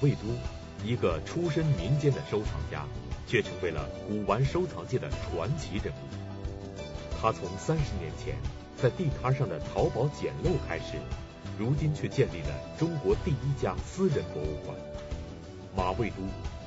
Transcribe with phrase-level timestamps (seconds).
[0.00, 0.18] 魏都，
[0.84, 2.84] 一个出身民间的收藏家，
[3.26, 6.18] 却成为了古玩收藏界的传奇人物。
[7.20, 8.36] 他从三十年前
[8.80, 10.94] 在地摊上的淘宝捡漏开始，
[11.58, 14.76] 如今却建立了中国第一家私人博物馆。
[15.76, 16.16] 马未都，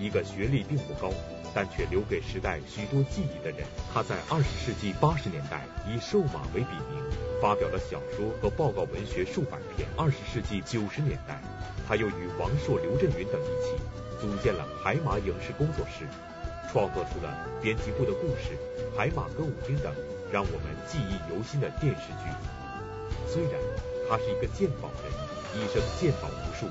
[0.01, 1.13] 一个学历并不高，
[1.53, 3.61] 但却留给时代许多记忆的人。
[3.93, 6.97] 他在二十世纪八十年代以瘦马为笔名，
[7.39, 9.87] 发表了小说和报告文学数百篇。
[9.95, 11.39] 二十世纪九十年代，
[11.87, 13.77] 他又与王朔、刘震云等一起
[14.19, 16.09] 组建了海马影视工作室，
[16.71, 18.57] 创作出了《编辑部的故事》
[18.97, 19.93] 《海马歌舞厅》等
[20.31, 22.25] 让我们记忆犹新的电视剧。
[23.29, 23.53] 虽然
[24.09, 25.13] 他是一个鉴宝人，
[25.61, 26.65] 一生鉴宝无数，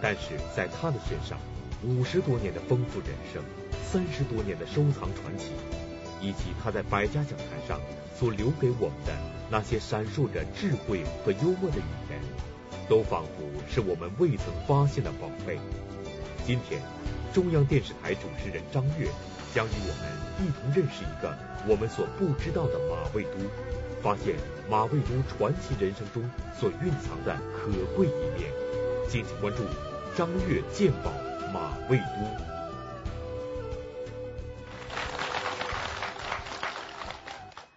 [0.00, 1.36] 但是在他的身上。
[1.84, 3.42] 五十多年的丰富人生，
[3.82, 5.46] 三十多年的收藏传奇，
[6.20, 7.80] 以及他在百家讲坛上
[8.16, 9.12] 所留给我们的
[9.50, 12.20] 那些闪烁着智慧和幽默的语言，
[12.88, 15.58] 都仿佛是我们未曾发现的宝贝。
[16.46, 16.80] 今天，
[17.32, 19.08] 中央电视台主持人张悦
[19.52, 21.36] 将与我们一同认识一个
[21.66, 23.38] 我们所不知道的马未都，
[24.00, 24.36] 发现
[24.70, 26.22] 马未都传奇人生中
[26.56, 28.52] 所蕴藏的可贵一面。
[29.08, 29.64] 敬请关注
[30.16, 31.10] 张悦鉴宝。
[31.52, 32.04] 马未都，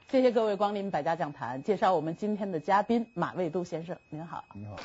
[0.09, 1.61] 谢谢各位光临百家讲坛。
[1.61, 4.45] 介绍我们今天的嘉宾马未都先生，您好。
[4.53, 4.77] 你好。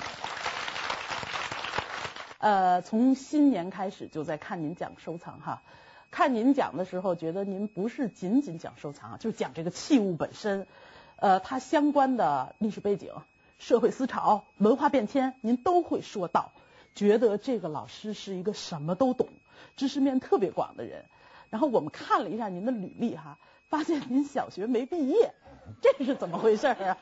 [2.38, 5.62] 呃，从新年开始就在看您讲收藏哈，
[6.10, 10.66] 看您讲的时候，觉得您不是仅仅讲收藏，就是讲这个器物本身，
[11.14, 13.12] 呃，它相关的历史背景、
[13.60, 16.50] 社会思潮、文化变迁，您都会说到。
[16.94, 19.28] 觉得这个老师是一个什么都懂、
[19.76, 21.04] 知识面特别广的人。
[21.48, 23.38] 然后我们看了一下您的履历哈，
[23.68, 25.32] 发现您小学没毕业，
[25.82, 26.98] 这是怎么回事啊？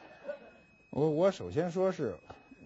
[0.90, 2.16] 我我首先说是，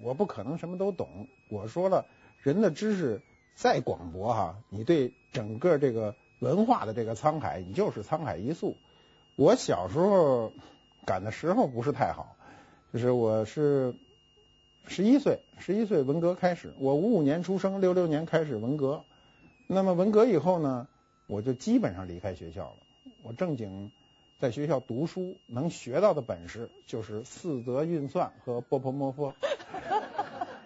[0.01, 1.27] 我不可能什么都懂。
[1.49, 2.07] 我说了，
[2.39, 3.21] 人的知识
[3.55, 8.77] 再广博哈，你对整个这个文化的这个沧海，你就是沧海一粟。
[9.35, 10.53] 我小时候
[11.05, 12.37] 赶的时候不是太好，
[12.93, 13.95] 就是我是。
[14.87, 16.75] 十一岁，十一岁文革开始。
[16.79, 19.05] 我五五年出生，六六年开始文革。
[19.67, 20.87] 那么文革以后呢，
[21.27, 22.77] 我就基本上离开学校了。
[23.23, 23.91] 我正经
[24.39, 29.35] 在学校读书，能学到的本事就是四则运算和波波摸佛。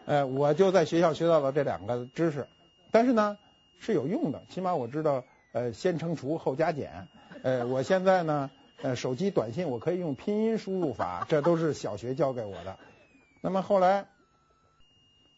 [0.06, 2.46] 哎，我就在学校学到了这两个知识，
[2.90, 3.38] 但是呢
[3.78, 7.06] 是有用的，起码我知道呃先乘除后加减。
[7.42, 8.50] 呃，我现在呢
[8.82, 12.78] 呃手机短信我可以用拼音输入法，这都是小学教给我的。
[13.46, 14.08] 那么后来，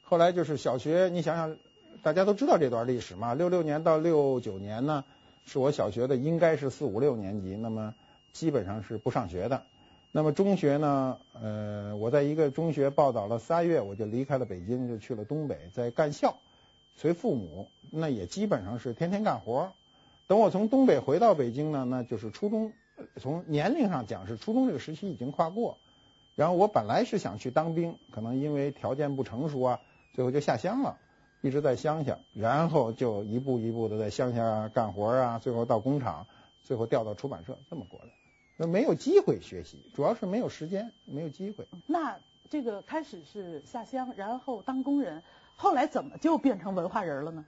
[0.01, 1.59] 后来就是小学，你想想，
[2.03, 3.35] 大家都知道这段历史嘛。
[3.35, 5.05] 六六年到六九年呢，
[5.45, 7.55] 是我小学的，应该是四五六年级。
[7.55, 7.95] 那么
[8.33, 9.63] 基本上是不上学的。
[10.11, 16.39] 那么中学呢，呃，我在一个中学报道了仨月，我就离开了北京，就去了东北，在干校，
[16.97, 17.69] 随父母。
[17.91, 19.75] 那也基本上是天天干活。
[20.27, 22.73] 等我从东北回到北京呢，那就是初中，
[23.17, 25.77] 从年龄上讲是初中这个时期已经跨过。
[26.39, 29.81] 然后我本来是想去当兵，可能因为条件不成熟啊，
[30.13, 30.97] 最后就下乡了，
[31.41, 36.29] 一直在乡下，然后就一步一步的在乡下干活啊，最后到工厂，
[36.63, 38.13] 最后调到出版社，这么过来。
[38.57, 41.67] 那没有机会学习，主要是没有时间，没有机会。
[41.89, 45.25] 那这个开始是下乡，然后当工人，
[45.57, 47.45] 后来怎么就变成文化人了呢？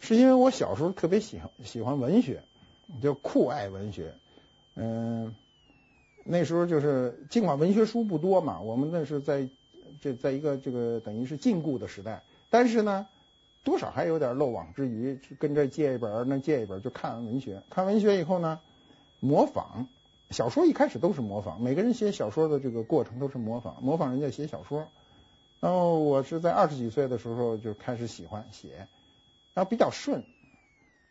[0.00, 2.42] 是因为我小时候特别喜欢喜欢文学，
[3.02, 4.14] 就酷爱文学，
[4.76, 5.34] 嗯。
[6.24, 9.48] 那时候就是，尽管文学书不多嘛，我们那是在
[10.00, 13.06] 这在一个这个等于是禁锢的时代，但是呢，
[13.64, 18.60] 多少还有点漏网之鱼，跟这借一本那借一本就看文学，看文学以后呢，
[19.20, 19.88] 模仿
[20.30, 24.88] 小说一开始都是模仿，每个人写小说的这个过程都是模仿，模仿人家写小说。
[25.60, 28.88] 然后我是在二十几岁的时候就开始喜欢写，
[29.54, 30.24] 然后比较顺，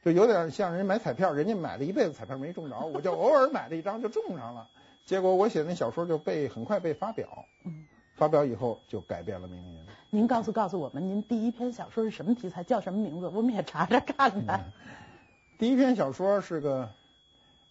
[0.04, 4.68] 就有点像人买彩票，人家买了一辈子彩票没中着，我就偶尔买了一张就中上了。
[5.06, 7.86] 结果我写的那小说就被很快被发表，嗯，
[8.16, 9.80] 发表以后就改变了命运。
[10.10, 13.28] 您告诉告诉我们，您第一篇小说是什么题材，叫什么名字？
[13.28, 14.60] 我们也查查看看。
[14.60, 14.72] 嗯，
[15.58, 16.90] 第一篇小说是个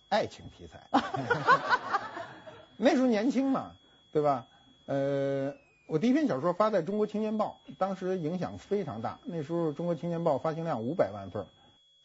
[0.09, 0.81] 爱情题材，
[2.77, 3.73] 那时候年轻嘛，
[4.11, 4.47] 对吧？
[4.87, 5.55] 呃，
[5.87, 9.19] 我第一篇小说发在中国青年报，当时影响非常大。
[9.25, 11.47] 那时候中国青年报发行量五百万份。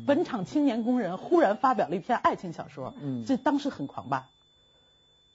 [0.05, 4.29] 本厂青年工人忽然发表了一篇爱情小说，嗯，这当时很狂吧？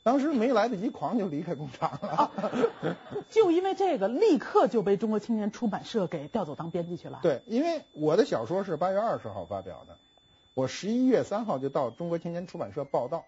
[0.03, 2.31] 当时没来得及狂就离开工厂了，啊，
[3.29, 7.21] 就因为这个，立刻就被中国青年出版社给调走当编辑去了。
[7.23, 9.97] 对，因为我的小说是八月二十号发表的，
[10.55, 13.25] 我十一月三号就到中国青年出版社报道，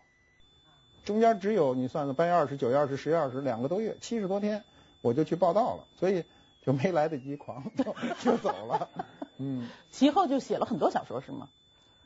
[1.05, 4.65] 中间只有你算算八月二十、九月二十、十月二十两个多月，七十多天
[5.03, 6.25] 我就去报道了，所以
[6.65, 8.89] 就没来得及狂 就就走了。
[9.37, 11.49] 嗯，其后就写了很多小说，是吗？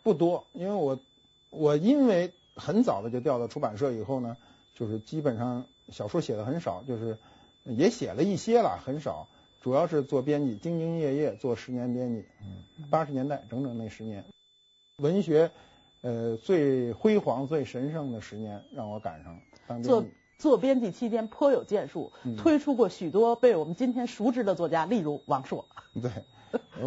[0.02, 0.98] 不多，因为我
[1.50, 4.36] 我因为很早的就调到出版社以后呢，
[4.76, 7.16] 就是基本上小说写的很少，就是
[7.64, 9.26] 也写了一些了，很少，
[9.62, 14.22] 主要是做编辑，兢兢业业做十年编辑，嗯，八十年代整整那十年，
[14.98, 15.50] 文学
[16.02, 20.10] 呃最辉煌、最神圣的十年让我赶上当编辑。
[20.38, 25.64] 做编辑期间颇有建树，推出过许多被我们今天熟知的作家，例如王朔。
[26.02, 26.10] 对，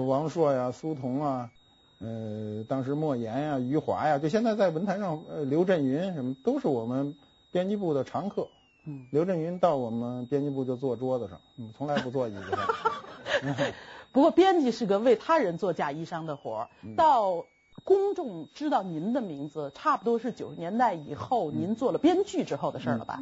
[0.06, 1.52] 王朔呀，苏童啊，
[1.98, 7.16] 呃，当时莫言呀，余华呀，就现在在文坛上，呃，刘震云什么都是我们
[7.52, 8.48] 编辑部的常客。
[8.86, 13.74] 嗯，刘震云到我们编辑部就坐桌子上，嗯，从来不坐椅子上。
[14.12, 17.46] 不过编辑是个为他人做嫁衣裳的活儿，到。
[17.86, 23.22] 公众知道您的名字，差不多是九十年代以后，您做了编剧之后的事了吧？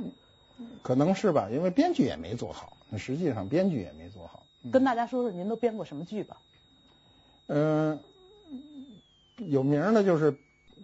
[0.82, 2.76] 可能是吧，因为编剧也没做好。
[2.90, 4.48] 那实际上编剧也没做好。
[4.72, 6.38] 跟大家说说您都编过什么剧吧？
[7.46, 8.00] 嗯，
[9.38, 10.36] 有名的就是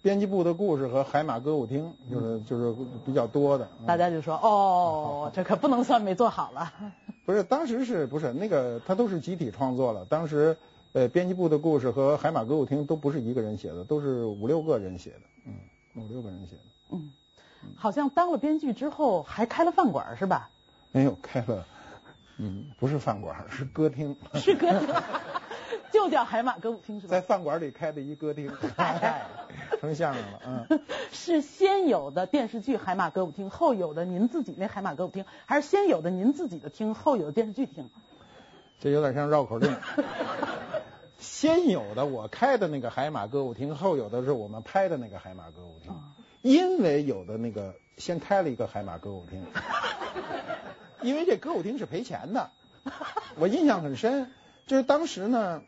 [0.04, 3.68] 编辑部的故事和海马歌舞厅，就是就是比较多的。
[3.88, 6.72] 大家就说哦， 这可不能算没做好了。
[7.26, 10.06] 不是，当时是不是那个他都是集体创作了？
[10.06, 10.56] 当时。
[10.96, 15.54] 呃，编辑部的故事和海马歌舞厅都不是一个人写的，都是五六个人写的，嗯，
[15.96, 16.62] 五六个人写的。
[16.92, 17.10] 嗯，
[17.76, 20.52] 好像当了编剧之后还开了饭馆是吧？
[20.92, 21.66] 没有开了，
[22.46, 24.18] 嗯，不是饭馆，是歌厅。
[24.34, 24.94] 是歌厅，
[25.94, 27.12] 就叫海马歌舞厅是吧？
[27.12, 28.52] 在饭馆里开的一歌厅，
[29.80, 30.82] 成相声了，嗯。
[31.14, 37.90] 是先有的电视剧《海马歌舞厅》，后有的您自己那海马歌舞厅，还是先有的您自己的厅，后有的电视剧厅？
[38.80, 39.74] 这有点像绕口令。
[41.18, 45.94] 先有的我开的那个海马歌舞厅，后有的是我们拍的那个海马歌舞厅。
[46.42, 49.46] 因为有的那个先开了一个海马歌舞厅，
[51.04, 52.50] 因为这歌舞厅是赔钱的，
[53.36, 54.32] 我印象很深。
[54.66, 55.62] 就是当时呢，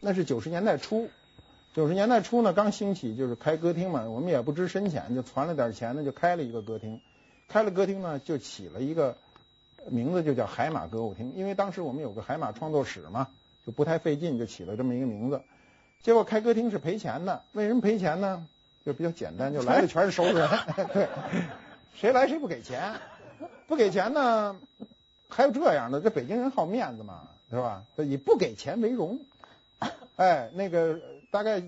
[0.00, 1.10] 那是九十年代初，
[1.74, 7.00] 九十年代初呢刚兴起，就是开歌厅嘛，我们也不知深浅，就攒了点钱呢，就开了一个歌厅。
[7.48, 9.16] 开了歌厅呢，就起了一个
[9.88, 13.28] 名字，就叫海马歌舞厅，因为当时我们有个海马创作室嘛。
[13.66, 15.42] 就不太费劲，就起了这么一个名字。
[16.00, 18.46] 结果开歌厅是赔钱的，为什么赔钱呢？
[18.84, 20.48] 就比较简单，就来的全是熟人，
[20.94, 21.08] 对，
[21.96, 22.92] 谁来谁不给钱，
[23.66, 24.56] 不给钱呢？
[25.28, 27.84] 还有这样的，这北京人好面子嘛，是吧？
[27.98, 29.20] 以不给钱为荣。
[30.16, 31.00] 哎，那个
[31.30, 31.62] 大概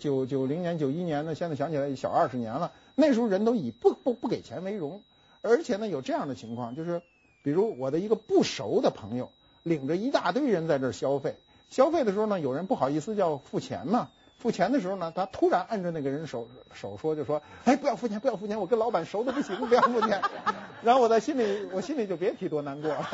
[0.00, 2.72] 九九零年、九一年呢，现在想起来小二十年了。
[2.94, 5.02] 那时候人都以不不不给钱为荣，
[5.42, 7.02] 而且呢有这样的情况，就是
[7.42, 9.30] 比如我的一个不熟的朋友。
[9.62, 11.36] 领着一大堆人在这儿消费，
[11.70, 14.10] 消费的时候呢，有人不好意思叫付钱嘛，
[14.44, 20.20] 付钱的时候呢，他突然按着那个人手手说，就说，哎，不要付钱，不要付钱，我跟老板熟的不行，不要付钱。
[20.84, 23.08] 然后我在心里，我心里就别提多难过了。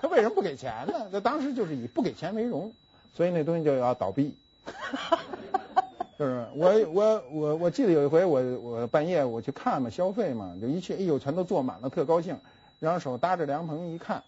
[0.00, 1.08] 他为什么不给钱呢？
[1.12, 2.72] 他当时就是以不给钱为荣，
[3.12, 4.34] 所以那东西就要倒闭。
[6.16, 6.46] 是不是？
[6.54, 12.38] 我我我我记得有一回我我半夜我去看嘛，消费嘛，就一去，哎呦，全都坐满了，特高兴，
[12.80, 14.22] 然后手搭着凉棚一看。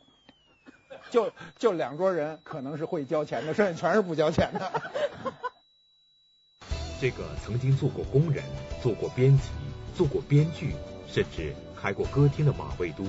[1.10, 4.70] 就就两桌人，可能是会交钱的，剩下全是不交钱的。
[7.00, 8.44] 这个曾经做过工人、
[8.82, 9.44] 做过编辑、
[9.96, 10.74] 做过编剧，
[11.08, 13.04] 甚至开过歌厅的马未都，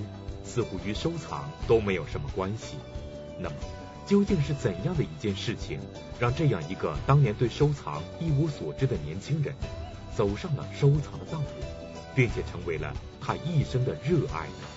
[0.46, 2.78] 似乎与收藏都没有什么关系。
[3.38, 3.56] 那么，
[4.06, 5.78] 究竟是怎样的一件事情，
[6.18, 9.54] 让这样一个当年对收藏一无所知的年轻人，
[10.16, 11.46] 走上了收藏的道路，
[12.16, 14.68] 并且成为了他一生的热爱呢？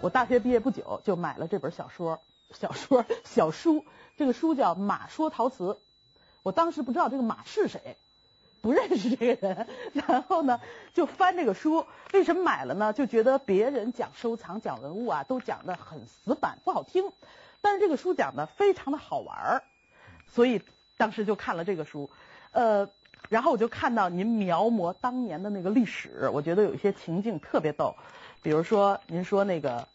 [0.00, 2.20] 我大学毕业不久就买了这本小说，
[2.50, 3.84] 小说小书，
[4.16, 5.64] 这个书叫《马说陶瓷》。
[6.46, 7.96] 我当时不知道这个马是谁，
[8.60, 10.60] 不认识这个人，然后呢
[10.94, 11.84] 就翻这个书。
[12.12, 12.92] 为什么买了呢？
[12.92, 17.10] 就觉得别人讲收藏、讲文物啊，都讲得很死板，不好听。
[17.60, 19.64] 但是这个书讲得非常的好玩儿，
[20.28, 20.62] 所以
[20.96, 22.08] 当时就看了这个书。
[22.52, 22.88] 呃，
[23.28, 27.96] 然后我就看到您描摹当年的那个历史，我觉得有一些情境特别逗。
[28.40, 29.88] 比如说，您说那个，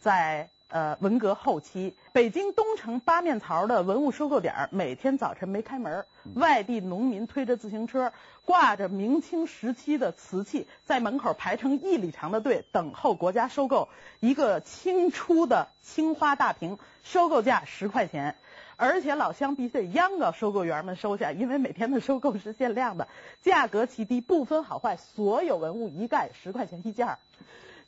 [0.00, 6.04] 在呃文革后期，北京东城八面槽的文物收购点每天早晨没开门，
[6.34, 8.12] 外地农民推着自行车，
[8.44, 13.88] 挂着明清时期的瓷器，在门口排成一里长的队，等候国家收购。
[14.18, 18.34] 一个清初的青花大瓶，收购价十块钱，
[18.74, 23.06] 而且老乡必须得央告收购员们收下，因为每天的收购是限量的，
[23.42, 27.16] 价格极低，不分好坏，所有文物一概十块钱一件。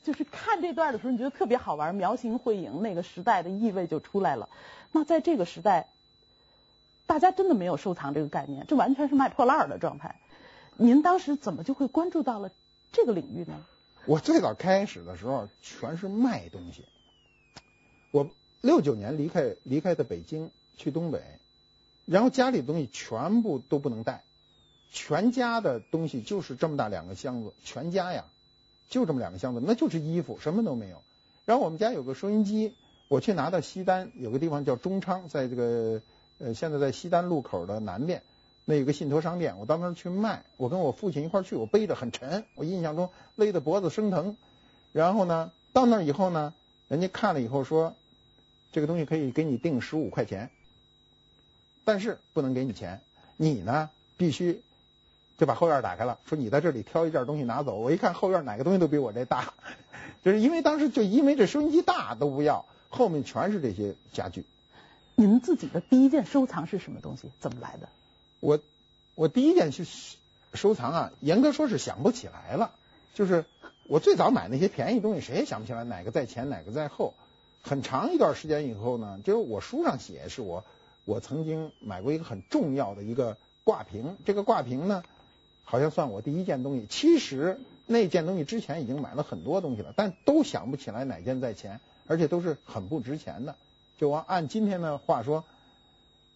[0.07, 4.49] 就是看这段的时候，你觉得特别好玩，描形绘影，那个时代的意味就出来了。
[4.93, 5.89] 那在这个时代，
[7.07, 10.21] 大家真的没有收藏这个概念，这完全是卖破烂的状态。
[10.77, 12.53] 您当时怎么就会关注到了
[12.93, 13.67] 这个领域呢？
[14.05, 16.85] 我最早开始的时候全是卖东西。
[18.13, 21.21] 我六九年离开离开的北京，去东北，
[22.05, 24.23] 然后家里的东西全部都不能带，
[24.93, 28.27] 全家的东西就是这么大两个箱子，全家呀，
[28.89, 31.03] 就这么两个箱子，那就是衣服，什么都没有。
[31.45, 32.75] 然后我们家有个收音机，
[33.09, 36.03] 我去拿到西单，有个地方叫中昌，在这个
[36.39, 38.23] 呃现在在西单路口的南边，
[38.65, 44.37] 那有个信托商店，我到那儿去卖，我跟我父亲一块去，我背着很沉，我印象中勒得脖子生疼。
[44.93, 46.55] 然后呢，到那儿以后呢，
[46.89, 47.95] 人家看了以后说，
[48.73, 50.51] 这个东西可以给你定十五块钱，
[51.85, 53.01] 但是不能给你钱，
[53.37, 54.63] 你呢必须
[55.39, 57.77] 就把后院打开了，说你在这里挑一件东西拿走。
[57.77, 59.53] 我一看后院哪个东西都比我这大，
[60.25, 64.45] 就是因为当时就因为这收音机大都不要，后面全是这些家具。
[65.15, 67.31] 你们自己的第一件收藏是什么东西？
[67.41, 67.89] 怎么来的？
[68.41, 68.59] 我
[69.15, 69.87] 我第一件去
[70.55, 72.73] 收藏啊，严格说是想不起来了，
[73.15, 73.45] 就是
[73.89, 77.15] 我最早买那些便宜东西，谁也想不起来哪个在前哪个在后。
[77.63, 80.65] 很长一段时间以后呢，就是我书上写是我
[81.05, 85.03] 我曾经买过一个很重要的一个挂屏，这个挂屏呢，
[85.67, 86.87] 好像算我第一件东西。
[86.89, 93.55] 其实那件东西之前已经买了很多东西了，但都想不起来哪件在前，而且都是很不值钱的。
[93.99, 95.45] 就按按今天的话说，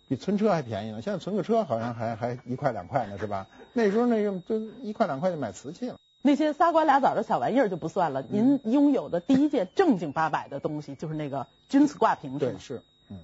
[0.08, 1.00] 比存车还便宜呢。
[1.00, 3.46] 现在存个车好像还还一块两块呢，是吧？
[3.72, 5.96] 那时候那个就一块两块就买瓷器了。
[6.22, 13.18] 那些仨瓜俩枣的小玩意儿就不算了，您拥有的第一件正经八百的东西就是那个钧瓷挂瓶，对，是，嗯。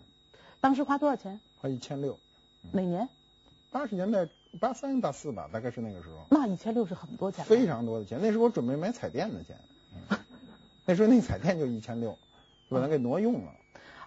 [0.61, 1.39] 当时花多少钱？
[1.61, 2.19] 花一千六。
[2.73, 3.09] 哪年？
[3.71, 6.27] 八十年代八三八四吧，大概是那个时候。
[6.31, 7.45] 那一千六是很多钱。
[7.45, 9.57] 非常多的钱，那时候我准备买彩电的钱，
[10.11, 10.19] 嗯、
[10.85, 12.19] 那时候那彩电就一千六，
[12.71, 13.53] 就把它给挪用了。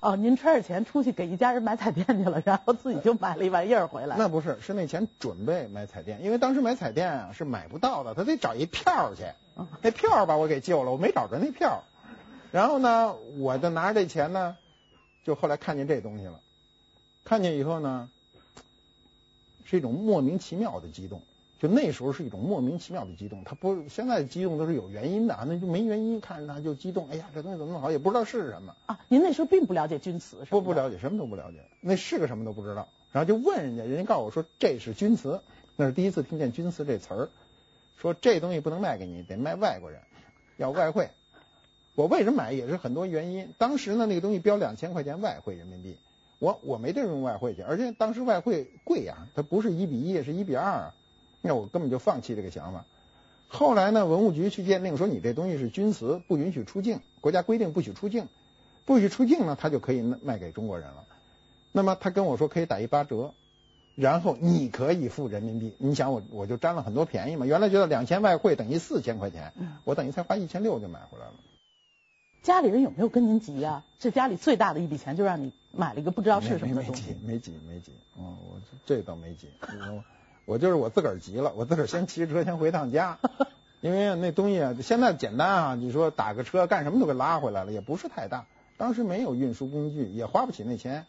[0.01, 4.15] 哦，您揣着钱出去给一家人买彩电去了，然后自己就买了一玩意儿回来。
[4.17, 9.23] 那不是，是那钱准备买彩电，因为当时买彩电啊是买不到的，他得找一票去，
[9.81, 11.83] 那票把我给救了，我没找着那票。
[12.51, 14.55] 然后呢，我就拿着这钱呢，
[15.25, 16.39] 就后来看见这东西了，
[17.25, 18.09] 看见以后呢，
[19.69, 21.21] 是一种莫名其妙的激动。
[21.59, 27.09] 就那时候是一种莫名其妙的激动，他不现在激动都是有原因的，那就没原因，看着他就激动。
[27.09, 28.97] 哎呀，这东西怎么那么好，也不知道是什么啊。
[29.09, 30.47] 您那时候并不了解钧瓷，是吧？
[30.51, 32.87] 不不了解，什么都不了解，那是个什么都不知道。
[33.11, 35.41] 然后就问人家，人家告诉我说这是钧瓷，
[35.75, 37.29] 那是第一次听见钧瓷这词儿。
[37.97, 39.99] 说这东西不能卖给你，得卖外国人，
[40.55, 41.09] 要外汇。
[41.95, 43.53] 我为什么买也是很多原因。
[43.57, 45.97] 当时呢，那个东西标两千块钱外汇人民币，
[46.39, 50.95] 我我没地儿用外汇去，而且当时外汇贵呀，它不是一比一，是一比二啊。
[51.41, 52.85] 那我根本就放弃这个想法。
[53.47, 58.27] 后来呢，文物局去鉴定说你这东西是钧瓷，不允许出境，国家规定不许出境，
[58.85, 61.05] 不许出境呢，他就可以卖给中国人了。
[61.71, 63.33] 那么他跟我说可以打一八折，
[63.95, 65.73] 然后你可以付人民币。
[65.77, 67.45] 你想我我就占了很多便宜嘛。
[67.45, 69.53] 原来觉得两千外汇等于四千块钱，
[69.83, 71.33] 我等于才花一千六就买回来了。
[72.41, 73.83] 家里人有没有跟您急呀？
[73.99, 77.15] 这家里最大的一笔钱就让你买了一个不知道是什么的东西。
[77.25, 77.91] 没急，没急，没急。
[78.17, 79.47] 嗯，我这倒没急。
[80.45, 83.19] 我就是我自个儿急了，我自个儿先骑着车先回趟家，
[83.81, 88.45] 因为那东西啊，现在简单啊，你说打个车干什么都给拉回来了，也不是太大。
[88.77, 91.05] 当时没有运输工具，也花不起那钱，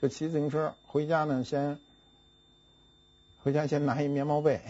[0.00, 1.78] 就骑自行车回家呢，先
[3.42, 4.60] 回家先拿一棉毛被，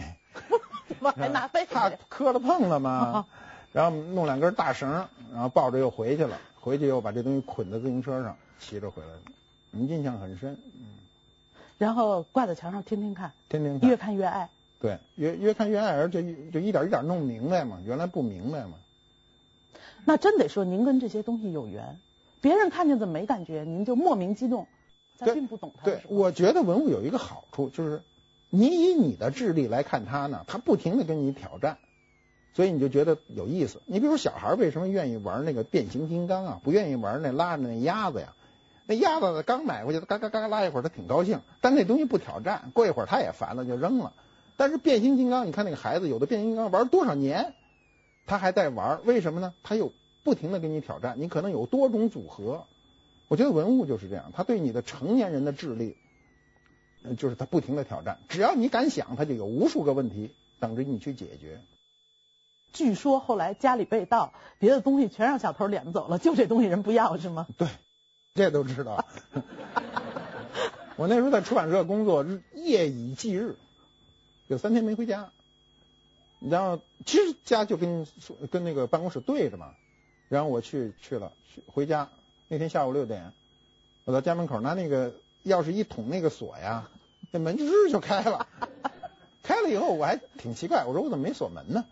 [1.15, 3.25] 还拿被，怕磕了碰了嘛，
[3.71, 9.31] 然后弄两根大绳，然后抱着又回去了，回去又把这东西捆在自行车上，骑着回来的，
[9.71, 10.85] 你印象很深，嗯。
[11.77, 14.49] 然后挂在墙上，天天看，天天看，越看越爱。
[14.81, 18.73] 对，越越看越爱，而且就一点一点弄明白嘛，原来不明白嘛。
[20.05, 21.97] 那真得说您跟这些东西有缘，
[22.41, 24.67] 别人看见怎么没感觉，您就莫名激动，
[25.17, 25.83] 咱并不懂它。
[25.83, 28.01] 对，我觉得文物有一个好处，就是
[28.49, 31.77] 你以你的智力来看它呢，它不停的跟你挑战，
[32.53, 33.81] 所以你就觉得有意思。
[33.85, 38.33] 你比如小孩为什么愿意玩那个变形金刚啊，不愿意玩那拉着那鸭子呀？
[38.89, 41.41] 那鸭子刚买回去，嘎嘎嘎拉一会儿，他挺高兴。
[41.61, 44.13] 但那东西不挑战，过一会儿他也烦了，就扔了。
[44.57, 47.53] 但是变形金刚，你看那个孩子，有的变形金刚玩多少年，
[48.25, 49.53] 他还在玩，为什么呢？
[49.61, 49.93] 他有
[50.23, 52.65] 不停的给你挑战，你可能有多种组合。
[53.27, 55.95] 我觉得文物就是这样，他对你的成年人的智力，
[57.15, 58.17] 就是他不停的挑战。
[58.27, 61.61] 只要你敢想，他就有无数个问题等着你去解决。
[62.73, 67.45] 据说后来家里被盗，别的东西全让小偷敛走了，就这东西人不要是吗？
[67.55, 67.67] 对。
[68.35, 69.05] 这都知道，
[70.95, 73.55] 我那时候在出版社工作，夜以继日，
[74.47, 75.31] 有三天没回家。
[76.39, 78.07] 然后其实家就跟
[78.49, 79.73] 跟那个办公室对着嘛。
[80.29, 82.09] 然后我去去了，去回家
[82.47, 83.33] 那天下午六点，
[84.05, 85.11] 我到家门口拿那个
[85.43, 86.89] 钥匙一捅那个锁呀，
[87.31, 88.47] 那门吱就开了。
[89.43, 91.83] 开了以后我还挺奇怪，我说我怎么没锁门呢？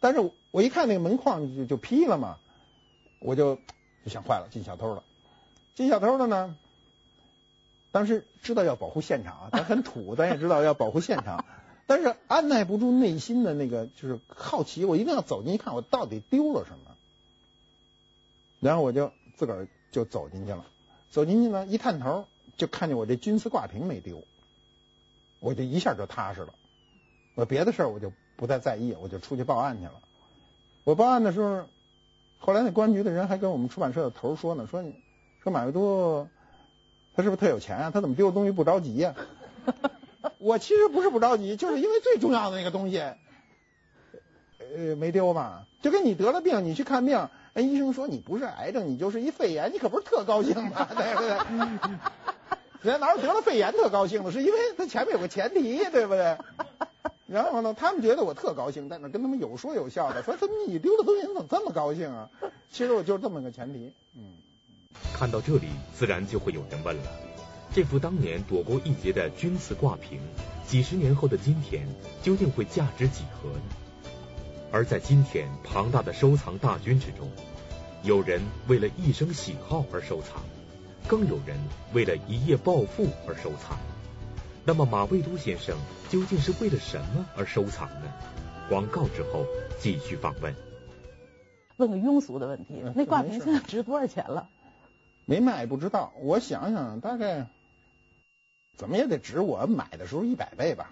[0.00, 2.38] 但是我一看那个门框就就劈了嘛，
[3.20, 3.56] 我就
[4.04, 5.04] 就想坏了，进小偷了。
[5.74, 6.56] 进小偷了呢，
[7.90, 11.44] 当时知道要保护现场啊， 咱很土，咱也知道要保护现场，
[11.86, 16.96] 但是按耐不住内心的那个就是好奇，我一定要走进去看，我到底丢了什么。
[18.60, 20.64] 然后我就自个儿就走进去了，
[21.10, 22.26] 走进去呢，一探头
[22.56, 24.22] 就看见我这钧瓷挂瓶没丢，
[25.40, 26.54] 我就一下就踏实了。
[27.34, 30.00] 我别的事儿我就不再在意，我就出去报案去了。
[30.84, 31.66] 我报案的时候，
[32.38, 34.94] 后来那公安局的人还跟我们出版社的头说呢，说你
[35.44, 36.26] 说马未都。
[37.16, 37.90] 他是不是特有钱啊？
[37.94, 39.14] 他怎么丢东西不着急呀？
[40.38, 42.98] 我其实不是不着急，就是因为最重要的那个东西，
[44.58, 45.64] 呃，没丢嘛。
[45.80, 50.88] 就跟你得了病，你去看病，那医生说你不是癌症，你就是一肺炎，你可不是特高兴吗？
[50.90, 51.36] 对不对？
[52.82, 54.32] 人家哪有得了肺炎特高兴的？
[54.32, 56.36] 是因为他前面有个前提，对不对？
[57.28, 62.28] 然后呢，他们觉得我特高兴，在那跟他们有说有笑的，说怎么你丢的东西，你怎么这么高兴啊？
[62.72, 64.32] 其实我就是这么个前提，嗯。
[65.12, 67.02] 看到这里，自然就会有人问了：
[67.72, 70.20] 这幅当年躲过一劫的钧瓷挂瓶，
[70.66, 71.86] 几十年后的今天，
[72.22, 74.10] 究竟会价值几何呢？
[74.72, 77.30] 而在今天庞大的收藏大军之中，
[78.02, 80.42] 有人为了一生喜好而收藏，
[81.06, 81.56] 更有人
[81.92, 83.78] 为了一夜暴富而收藏。
[84.64, 85.76] 那么马未都先生
[86.08, 88.12] 究竟是为了什么而收藏呢？
[88.68, 89.46] 广告之后
[89.78, 90.54] 继续访问。
[91.76, 94.48] 问个庸俗的问题，那挂瓶现在值多少钱了？
[95.24, 97.46] 没卖不知道，我想想大概
[98.76, 100.90] 怎么也得值我买的时候一百倍吧。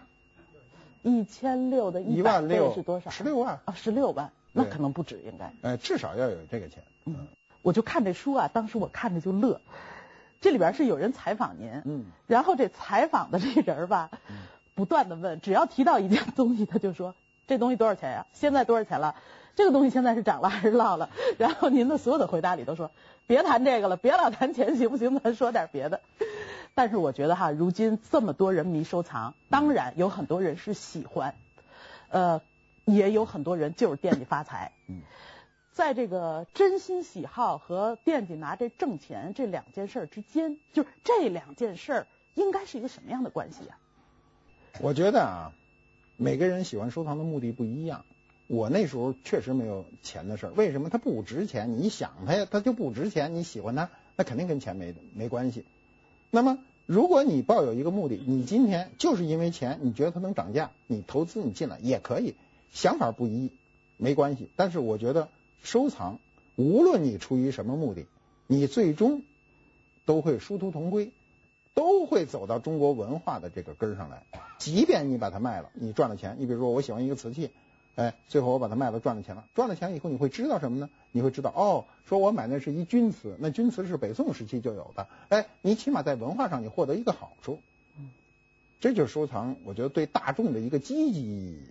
[1.03, 3.11] 一千六的一万六是多少？
[3.11, 5.53] 十六万啊，十六万，那可能不止，应该。
[5.63, 6.83] 哎，至少要有这个钱。
[7.07, 7.27] 嗯，
[7.61, 9.61] 我就看这书啊，当时我看着就乐。
[10.41, 14.11] 这里边是有人采访您，嗯，然后这采访的这人吧，
[14.75, 17.15] 不断的问，只要提到一件东西，他就说
[17.47, 18.27] 这东西多少钱呀？
[18.33, 19.17] 现在多少钱了？
[19.55, 21.11] 这个东西现在是涨了还是落了？
[21.39, 22.91] 然后您的所有的回答里都说。
[23.25, 25.19] 别谈这个了，别老谈钱，行不行？
[25.21, 26.01] 咱说点别的。
[26.75, 31.35] 但是我觉得哈，如今这么多人迷收藏，当然有很多人是喜欢，
[32.09, 32.43] 呃，
[32.85, 34.73] 也有很多人就是惦记发财。
[34.89, 35.03] 嗯，
[35.73, 43.79] 在这个真心喜好和惦记拿这挣钱这两件事之间，就是这两件事应该是一个什么样的关系啊？
[44.81, 45.53] 我觉得啊，
[46.17, 48.05] 每个人喜欢收藏的目的不一样。
[48.49, 50.91] 我那时候确实没有钱的事儿，为什么？
[50.91, 53.35] 它不值钱，你想它呀，它就不值钱。
[53.35, 55.65] 你喜欢它，那肯定跟钱没没关系。
[56.31, 62.35] 那么，如果你抱有一个目的，你今天就是因为钱，你觉得它能涨价，你投资你进来也可以，
[62.73, 63.51] 想法不一，
[63.97, 64.49] 没关系。
[64.55, 65.29] 但是我觉得
[65.63, 66.19] 收藏，
[66.57, 68.07] 无论你出于什么目的，
[68.47, 69.23] 你最终
[70.05, 71.11] 都会殊途同归，
[71.73, 74.25] 都会走到中国文化的这个根儿上来。
[74.59, 77.51] 即便你把它卖了，你赚了钱，你比如说我喜欢一个瓷器。
[77.95, 79.45] 哎，最后我把它卖了，赚了钱了。
[79.55, 80.89] 赚了钱以后，你会知道什么呢？
[81.11, 85.07] 你会知道，哦，说我买的是一钧瓷，那钧瓷是北宋时期就有的。
[85.29, 87.61] 哎，你起码在文化上你获得一个好处。
[87.99, 88.11] 嗯，
[88.81, 91.63] 这就是收藏，我觉得对大众的一个积极意义。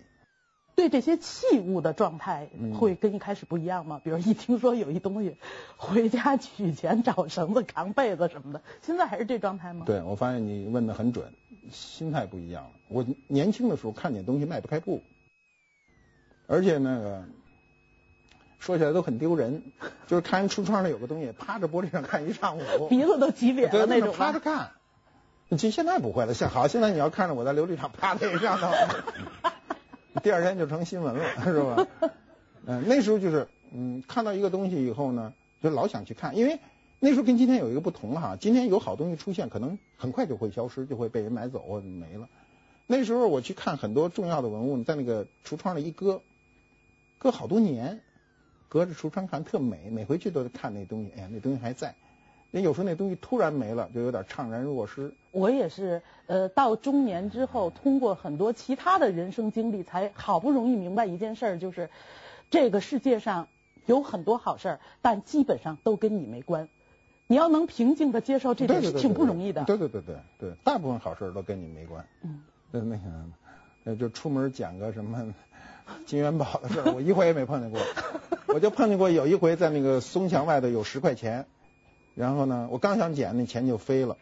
[0.74, 4.00] 对这些器物的状态会跟一开始不一样吗？
[4.02, 5.36] 比如一听说有一东西，
[5.76, 9.84] 回家取钱找绳子扛被子什么的，现在还是这状态吗？
[9.86, 11.32] 对，我发现你问的很准，
[11.70, 12.70] 心态不一样了。
[12.88, 15.02] 我年轻的时候看见东西迈不开步。
[16.52, 17.24] 而且那个
[18.58, 19.62] 说起来都很丢人，
[20.06, 22.60] 就是看人橱窗里有个东西，趴着玻璃上看一上午，
[22.92, 24.14] 鼻子都挤扁了那种。
[24.14, 24.72] 趴着看，
[25.48, 28.68] 其实现在不会了，现好，现在你要看着我在琉璃厂趴在上头，
[30.22, 31.86] 第二天就成新闻了，是吧？
[32.66, 36.60] 嗯，那时候就是嗯，看到一个东西以后呢，就老想去看，因为
[37.00, 42.28] 那时候跟今天有一个不同哈，今天有好东西出现，可能很快就会消失，就会被人买走或者没了。
[42.86, 46.20] 那时候我去看很多重要的文物，在那个橱窗里一搁。
[47.22, 48.00] 搁好多年，
[48.68, 51.12] 隔着橱窗看特美，每回去都得看那东西。
[51.16, 51.94] 哎呀，那东西还在。
[52.50, 55.14] 那有时候那东西突然没了，就有点怅然若失。
[55.30, 61.90] 我也是，呃，到中年之后，通过很多其他的人生经历，才好不容易明白一件事儿，就是
[62.50, 63.46] 这个世界上
[63.86, 66.68] 有很多好事儿，但基本上都跟你没关。
[67.28, 69.62] 你要能平静的接受这点，是挺不容易的。
[69.62, 72.04] 对对对对对，大部分好事儿都跟你没关。
[72.22, 72.42] 嗯。
[72.72, 73.02] 那那个，
[73.84, 75.32] 那就出门捡个什么。
[76.06, 77.80] 金元宝的事儿，我一回也没碰见过。
[78.48, 81.46] 我就碰见过有一回，在那个松墙外头有十块钱，
[82.14, 84.16] 然后呢，我刚想捡，那钱就飞了。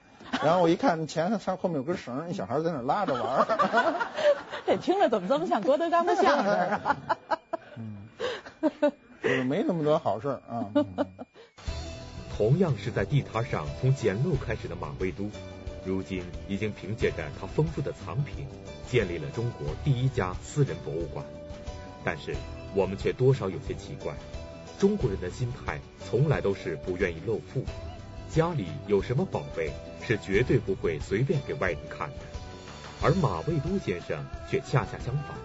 [0.45, 4.07] 然后我一看，钱上后面有根绳，一小孩在那拉着玩儿。
[4.67, 6.97] 这听着怎么这么像郭德纲的相声啊？
[7.77, 8.07] 嗯，
[9.23, 10.71] 就是没那么多好事儿啊。
[12.37, 15.29] 同样是在地摊上从捡漏开始的马未都，
[15.85, 18.47] 如今已经凭借着他丰富的藏品，
[18.89, 21.25] 建立了中国第一家私人博物馆。
[22.05, 22.35] 但是
[22.75, 24.15] 我们却多少有些奇怪，
[24.79, 27.65] 中国人的心态从来都是不愿意露富，
[28.31, 29.71] 家里有什么宝贝
[30.03, 32.17] 是绝对不会随便给外人看的，
[33.03, 35.37] 而马未都先生却恰恰相反，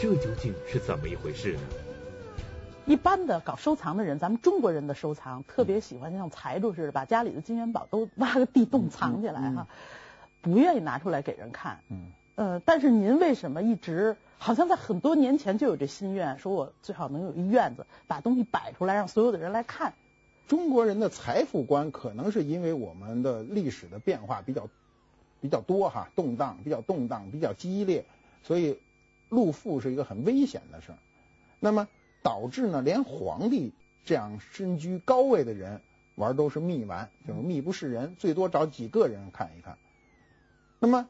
[0.00, 1.60] 这究竟是怎么一回事呢？
[2.86, 9.68] 一般的搞收藏的人，咱们中国人的收藏特别喜欢像财主似的，把家里的金元宝都挖个地洞藏起来哈，
[10.42, 11.80] 不愿意拿出来给人看。
[11.88, 12.12] 嗯。
[12.36, 19.94] 呃，但是您为什么一直好像在很多年前就有这心愿，说我最好能有一院子，把东西摆出来，让所有的人来看。
[20.46, 24.68] 中国人的财富观可能是因为我们的历史的变化比较
[25.40, 28.04] 比较多哈，动荡比较动荡，比较激烈，
[28.42, 28.78] 所以
[29.30, 30.98] 露富是一个很危险的事儿。
[31.60, 31.88] 那么
[32.22, 33.72] 导致呢，连皇帝
[34.04, 35.80] 这样身居高位的人
[36.16, 39.78] 玩都是秘玩，就是秘不示人，最多找几个人看一看。
[40.78, 41.08] 那么。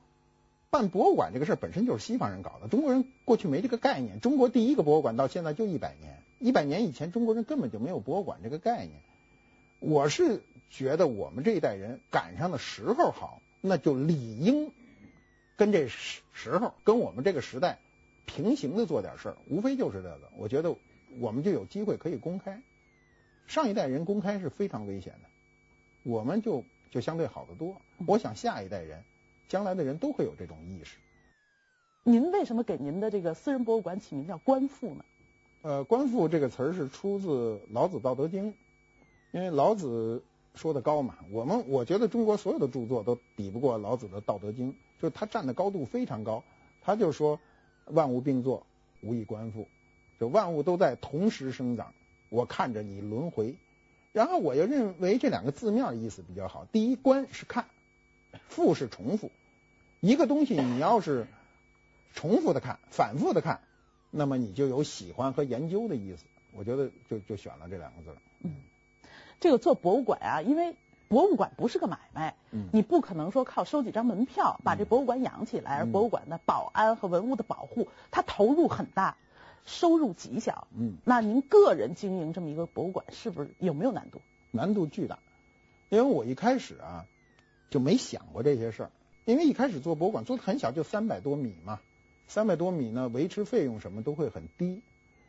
[0.74, 4.18] 办博物馆这个事儿本身就是西方人搞的，中国人过去没这个概念。
[4.18, 9.00] 中国第一个博物馆到现在就一百年，一百年以前中国人根本就没有博物馆这个概念。
[9.78, 14.72] 我是觉得我们这一代人赶上的时候好，那就理应
[15.54, 17.78] 跟这时时候跟我们这个时代
[18.26, 20.28] 平行的做点事儿，无非就是这个。
[20.36, 20.74] 我觉得
[21.20, 22.60] 我们就有机会可以公开，
[23.46, 25.28] 上一代人公开是非常危险的，
[26.02, 27.80] 我们就就相对好得多。
[28.08, 29.04] 我想下一代人。
[29.48, 30.96] 将来的人都会有这种意识。
[32.02, 35.04] 您为什么给您的这个私人博物馆起名叫“观复”呢？
[35.62, 38.52] 呃，“观复”这个词儿是出自老子《道德经》，
[39.32, 40.22] 因为老子
[40.54, 41.16] 说的高嘛。
[41.30, 46.44] 我们我觉得中国所有的著作都抵不过老子的《道德经》，就他站的高度非常高。
[46.82, 47.40] 他就说
[47.88, 48.66] ：“万物并作，
[49.00, 49.66] 无以观复。”
[50.20, 51.94] 就万物都在同时生长，
[52.28, 53.56] 我看着你轮回。
[54.12, 56.66] 然后我又认为这两个字面意思比较好。
[56.70, 57.64] 第一，“观”是看。
[58.48, 59.30] 复是重复，
[60.00, 61.26] 一个东西你要是
[62.14, 63.60] 重复的看，反复的看，
[64.10, 66.24] 那么你就有喜欢和研究的意思。
[66.52, 68.16] 我觉得就就选了这两个字。
[68.42, 68.54] 嗯，
[69.40, 70.76] 这个做博物馆啊，因为
[71.08, 79.16] 博物馆不是个买卖，嗯，你不可能说靠收几张门票把这博物馆养起来，而博物馆的保安和文物的保护，它投入很大，
[79.66, 80.68] 收入极小。
[80.76, 84.20] 嗯，那您个人经营这么一个博物馆，是不是有没有难度？
[84.52, 85.18] 难度巨大，
[85.88, 87.04] 因为我一开始啊。
[87.74, 88.90] 就没想过这些事儿，
[89.24, 91.80] 因为一开始做博物馆做的很小，就三百多米嘛，
[92.28, 94.80] 三百多米呢，维持费用什么都会很低，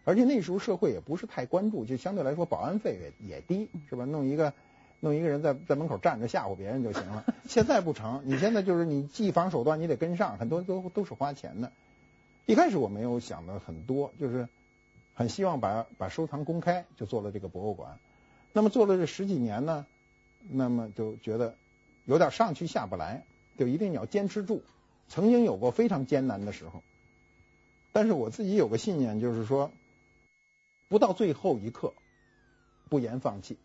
[0.03, 4.05] 而且那时候社会也不是太关注，就相对来说保安费也也低，是吧？
[4.05, 4.53] 弄一个
[4.99, 7.25] 弄一个人在在门口站着吓唬别人就行了。
[7.47, 11.71] 现在不成，你现在就是你技防手段你得跟上，很多都都是花钱的。
[12.45, 14.47] 一开始我没有想的很多，就是
[15.15, 17.97] 很希望把把收藏公开，就做了这个博物馆。
[18.53, 19.88] 那么做了这十几年呢，
[20.47, 21.55] 那么就觉得。
[22.06, 23.26] 有点上去下不来，
[23.58, 24.62] 就一定要坚持住。
[25.08, 26.82] 曾经有过非常艰难的时候，
[27.91, 29.72] 但是我自己有个信念，就是说，
[30.88, 31.94] 不到最后一刻，
[32.89, 33.58] 不言放弃，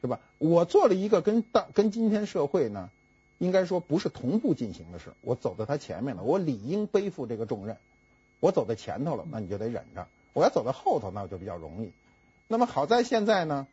[0.00, 0.20] 是吧？
[0.38, 2.90] 我做了一个跟大跟今天社会呢，
[3.38, 5.12] 应该说不是同步进行的事。
[5.20, 7.76] 我走在他前面了，我理应背负这个重任。
[8.40, 10.08] 我走在前头了，那你就得忍着。
[10.32, 11.92] 我要走在后头，那我就比较容易。
[12.48, 13.66] 那么好在现在呢，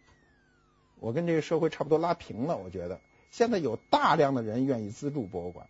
[1.00, 3.02] 我跟这个社会差不多拉平了，我觉得。
[3.34, 5.66] 现在有大量的人愿意资助博物馆，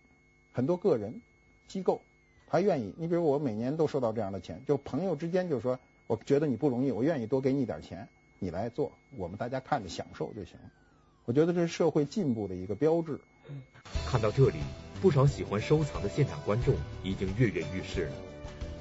[0.52, 1.22] 很多个人、
[1.66, 2.02] 机构，
[2.46, 2.92] 他愿意。
[2.98, 8.06] 你比如我每年都收到这样的钱，就朋友之间就说，我觉得你不容易，我愿意多给你点钱，
[8.38, 10.70] 你来做，我们大家看着享受就行了。
[11.24, 13.18] 我觉得这是社会进步的一个标志。
[14.06, 14.58] 看到这里，
[15.00, 18.12] 不少喜欢收藏的现场观众已经跃跃欲试了，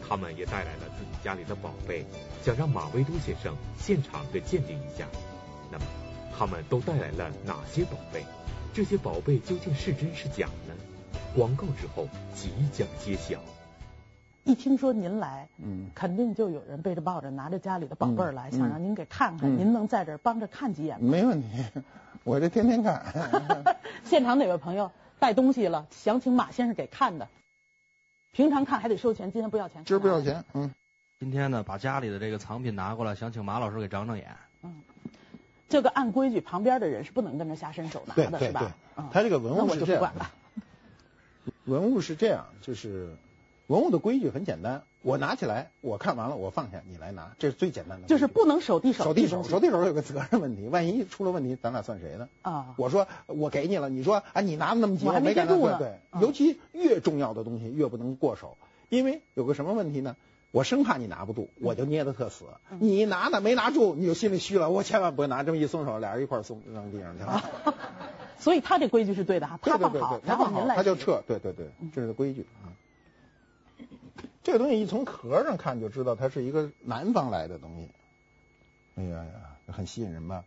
[0.05, 2.03] 他们也带来了自己家里的宝贝，
[2.43, 5.07] 想让马未都先生现场给鉴定一下。
[5.71, 5.85] 那么，
[6.37, 8.25] 他们都带来了哪些宝贝？
[8.73, 10.73] 这些宝贝究竟是真是假呢？
[11.35, 13.39] 广告之后即将揭晓。
[14.43, 19.49] 一听说您来，嗯，肯定就有人背着抱着拿着家里的宝贝儿来，嗯、想让您给看看。
[19.49, 21.11] 嗯、您能在这儿帮着看几眼吗？
[21.11, 21.47] 没问题，
[22.25, 23.03] 我这天天看。
[24.03, 27.27] 现场哪位朋友带东西了，想请马先生给看的？
[28.31, 29.85] 平常看还得收钱，今天不要钱。
[29.85, 30.73] 今儿不要钱，嗯。
[31.19, 34.35] 今天呢，把家里的这个藏品拿过来，想请马老师给长长眼。
[34.63, 34.81] 嗯。
[35.69, 38.75] 这个按规矩，旁边的人是不能跟着下身手拿的，对对对，是吧？
[39.11, 40.13] 他这个文物是这样。
[41.65, 43.15] 文物是这样，就是
[43.67, 48.07] 文物的规矩很简单，我拿起来，我看完了，我放下，你来拿，这是最简单的。
[48.07, 49.03] 就是不能手递手。
[49.03, 52.29] 手递手，手递手有个责任问题，万一出了问题，咱俩算谁的？
[52.41, 52.75] 啊！
[52.77, 58.57] 我说我给你了，你说啊，你拿的那么急，我没给住对对，尤其越重要的东西越不能过手，
[58.89, 60.15] 因为有个什么问题呢？
[60.53, 62.45] 我生怕你拿不住，我就捏得特死。
[62.69, 64.69] 嗯、你拿呢没拿住，你就心里虚了。
[64.69, 67.31] 我千万不会拿，这么一松手，俩人一块儿松扔地上去了。
[67.65, 67.73] 啊、
[68.37, 71.23] 所以他这规矩是对的哈，他放好，然后您来，他就撤。
[71.25, 72.69] 对对对，这是规矩啊。
[73.79, 73.87] 嗯、
[74.43, 77.89] 这个东西一从壳上看就知道，它是一个南方来的东西。
[78.95, 80.43] 哎呀呀，很吸引人吧？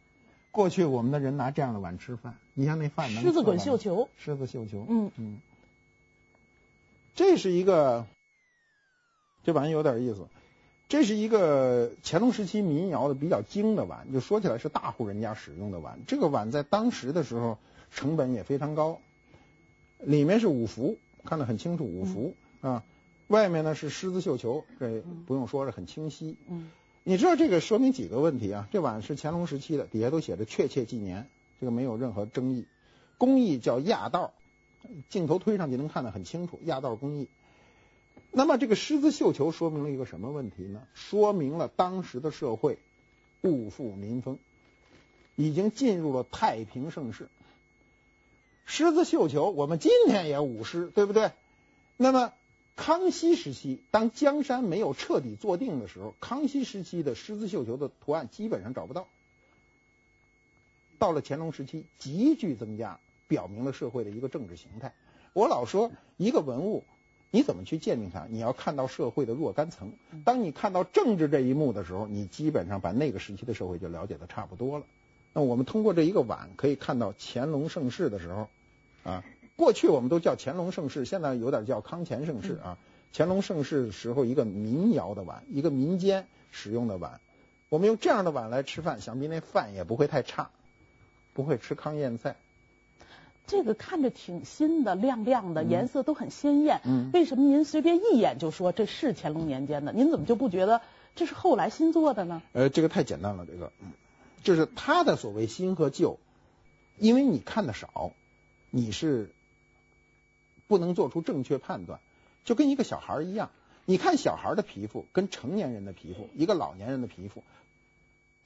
[0.53, 5.39] 过去我们的人拿这样的碗吃饭，你像那饭能狮子滚绣球，狮子绣球，嗯嗯，
[7.15, 8.07] 这是一个，
[9.47, 10.27] 这碗有点意思，
[10.89, 16.01] 这是一个乾隆时期民窑的比较精的碗，就说起来是大户人家使用的碗。
[16.09, 17.57] 这个碗在当时的时候
[17.93, 18.99] 成本也非常高，
[20.01, 22.85] 里面是五福，看得很清楚，五福、嗯、啊，
[23.29, 26.37] 外面呢是狮子绣球，这不用说，这很清晰。
[26.49, 26.69] 嗯。
[27.05, 28.69] 你知道这个说明几个问题啊？
[28.73, 31.29] 这碗是乾隆时期的，底下都写着确切纪年，
[31.61, 32.67] 这个没有任何争议。
[33.17, 34.33] 工艺叫压道，
[35.09, 37.29] 镜头推上去能看得很清楚，压道工艺。
[38.37, 40.83] 那么这个狮子绣球说明了一个什么问题呢？
[40.93, 42.79] 说明了当时的社会
[43.41, 44.39] 物阜民丰，
[45.37, 47.29] 已经进入了太平盛世。
[48.67, 51.33] 狮子绣球，我们今天也舞狮，对不对？
[51.97, 52.33] 那么。
[52.79, 59.09] 康熙时期，当江山没有彻底坐定的时候，康熙时期的狮子绣球的图案基本上找不到。
[60.99, 64.93] 到了乾隆时期，急剧增加，表明了社会的一个政治形态。
[65.33, 66.85] 我老说，一个文物，
[67.31, 68.27] 你怎么去鉴定它？
[68.29, 69.93] 你要看到社会的若干层。
[70.25, 74.85] 当你看到政治这一幕的时候，你基本上把那个时期的社会就了解的差不多了。
[75.33, 78.49] 那我们通过这一个碗，可以看到乾隆盛世的时候，
[79.05, 79.25] 啊。
[79.57, 82.77] 过去我们都叫乾隆盛世，现在有点叫康乾盛世啊。
[83.15, 87.21] 乾隆盛世的时候，一个民窑的碗，一个民间使用的碗，
[87.71, 90.51] 我们用这样的碗来吃饭，想必那饭也不会太差，
[91.33, 92.37] 不会吃糠咽菜。
[93.47, 96.81] 这个看着挺新的，亮亮的，颜色都很鲜艳。
[96.85, 97.11] 嗯。
[97.13, 99.93] 为什么您随便一眼就说这是乾隆年间的？
[99.93, 100.81] 您怎么就不觉得
[101.15, 102.43] 这是后来新做的呢？
[102.53, 103.73] 呃，这个太简单了，这个，
[104.43, 106.19] 就是他的所谓新和旧，
[106.99, 108.13] 因为你看的少，
[108.71, 109.31] 你是。
[110.69, 112.01] 不能做出正确判断，
[112.45, 113.51] 就跟一个小孩一样。
[113.85, 117.45] 你看小孩的皮肤跟成年人的皮肤，一个老年人的皮肤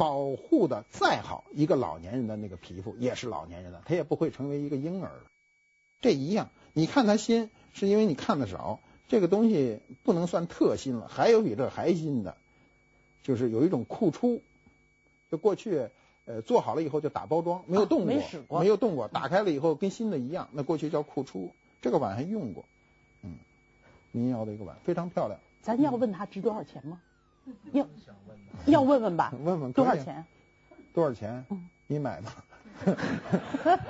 [0.01, 5.11] 保护的再好，一个老年人的那个皮肤也是老年人的，他也不会成为一个婴儿。
[6.01, 8.81] 这一样，你看他新，是因为你看的少。
[9.09, 12.39] 这个东西不能算特新了，还有比这还新的，
[13.23, 14.41] 就是有一种库出，
[15.31, 15.91] 就过去
[16.25, 21.51] 呃做好了以后就打包装，没有动过，啊、没过，没有动过，打开了以后跟新的一样，那过去叫库出。
[21.83, 22.65] 这个碗还用过，
[23.23, 23.35] 嗯，
[24.13, 25.39] 民窑的一个碗，非常漂亮。
[25.61, 27.03] 咱要问他值多少钱吗？
[27.73, 27.87] 要
[28.67, 29.33] 要问问吧。
[29.43, 30.25] 问问多少钱？
[30.93, 31.45] 多少钱？
[31.51, 32.45] 嗯，你买吧。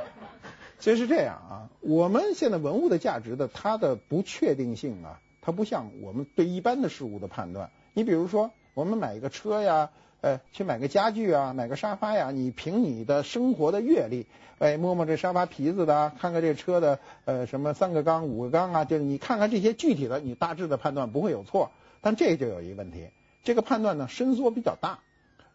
[0.79, 7.71] 其实是这样啊，我们现在文物的价值的它的不确定性啊，它不像我们对一般的事物的判断。
[7.93, 9.91] 你比如说，我们买一个车呀。
[10.23, 14.27] 呃，去买个家具啊，买个沙发呀，你凭你的生活的阅历，
[14.59, 21.71] 哎，摸摸这沙发皮子的，看看这车的呃什么三个缸五个缸啊，就是你看看这些具体的，你大致的判断不会有错。
[22.03, 23.09] 但这就有一个问题，
[23.43, 25.01] 这个判断呢伸缩比较大。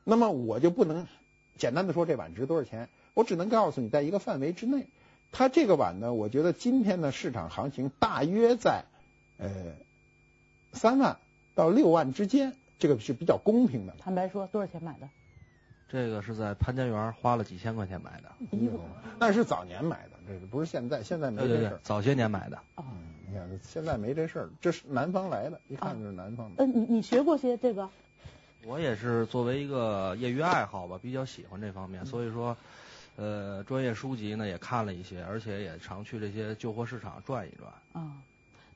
[0.03, 1.07] 那么我就不能
[1.57, 4.87] 简单的说这碗值多少钱，我只能告诉你，在一个范围之内，
[5.31, 8.85] 它这个碗呢，我觉得今天的市场行情大约在
[9.37, 9.49] 呃
[10.73, 11.17] 三万
[11.53, 12.55] 到六万之间。
[12.77, 13.95] 这个是比较公平的。
[13.99, 15.07] 坦白说，多少钱买的？
[15.87, 18.31] 这个是在潘家园花了几千块钱买的。
[19.17, 21.53] 那是早年买的，这个不是现在，现在没这事。
[21.53, 22.57] 对对对，早些年买的。
[22.75, 26.63] 哦、嗯，你看现在没这事儿，这是南方来的，一看就是南方的。
[26.63, 27.89] 嗯、哦，你你学过些这个？
[28.65, 32.57] 我也是作为一个业余爱好吧，比较喜欢这方面，所以说，
[33.15, 37.69] 呃，专业书籍呢也看了一些，而且也常去这些旧货市场转一转。
[37.93, 38.11] 啊、哦。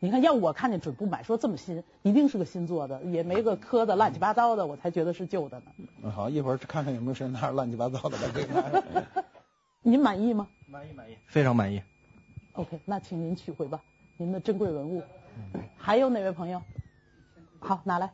[0.01, 5.65] 你看，要我看见准不买，说这么新，一定是个新做的，也没个磕的乱七八糟的，我才觉得是旧的呢。
[6.03, 9.01] 嗯，好，一会儿看看有没有谁拿着乱七八糟的来给你。
[9.91, 10.47] 您满意吗？
[10.69, 11.81] 满意，满意，非常满意。
[12.53, 13.81] OK，那请您取回吧，
[14.17, 15.03] 您的珍贵文物。
[15.77, 16.61] 还有哪位朋友？
[17.59, 18.11] 好，拿来。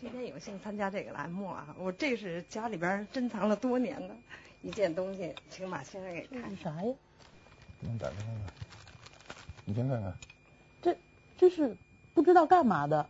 [0.00, 4.16] 今天有幸参加这个栏目啊，我这是家里边珍藏了多年的
[4.62, 6.56] 一件东西，请马先生给看。
[6.56, 6.92] 啥呀？
[7.80, 8.44] 不用打开看看。
[9.64, 10.12] 你先看看，
[10.80, 10.96] 这
[11.38, 11.76] 这是
[12.12, 13.08] 不知道干嘛的，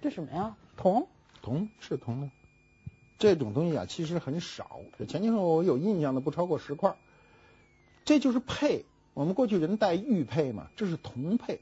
[0.00, 0.56] 这什么呀？
[0.76, 1.06] 铜？
[1.40, 2.30] 铜是铜的，
[3.16, 6.92] 这种东西啊其实很少，前前后后我有印象的不超过十块。
[8.06, 11.60] 这就是佩，我们过去人戴玉佩嘛，这是铜佩。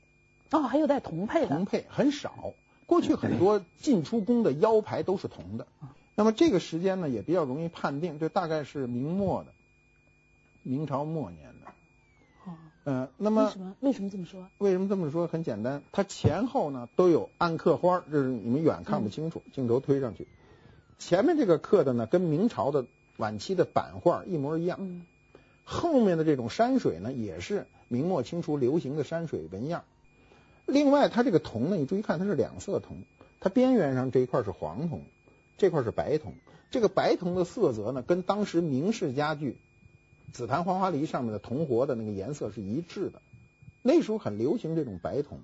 [0.50, 1.48] 哦，还有戴铜佩的。
[1.48, 2.52] 铜佩很少，
[2.87, 5.66] 过去很多进出宫的腰牌都是铜的。
[6.14, 9.52] 那么这个时间呢也比较容易判定，这大概是明末的，
[10.62, 11.72] 明朝末年的。
[12.44, 12.54] 哦，
[12.85, 14.46] 呃，那么为什么为什么这么说？
[14.59, 15.26] 为什么这么说？
[15.26, 20.28] 很简单，它前后呢都有暗刻花，这是你们远看不清楚，镜头推上去，
[20.98, 22.85] 前面这个刻的呢跟明朝的
[23.16, 25.07] 晚期的版画一模一样，嗯，
[25.64, 29.85] 后面的这种山水呢也是明末清初流行的山水纹样。
[30.66, 33.03] 另外，它这个铜呢，你注意看，它是两色铜，
[33.40, 35.03] 它边缘上这一块是黄铜，
[35.59, 36.35] 这块是白铜，
[36.70, 39.57] 这个白铜的色泽呢，跟当时明式家具
[40.33, 43.20] 紫檀黄花梨上面的铜活的那个颜色是一致的。
[43.83, 45.38] 那时候很流行这种白铜，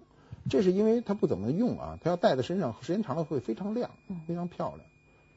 [0.49, 3.91] 这是因为它不怎么用啊，它要戴在身上时间长了会非常亮，
[4.27, 4.81] 非常漂亮，